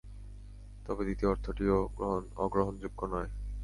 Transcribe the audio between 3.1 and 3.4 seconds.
নয়।